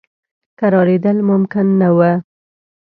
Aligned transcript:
کرارېدل 0.59 1.17
ممکن 1.29 1.67
نه 1.81 1.89
وه. 1.97 2.11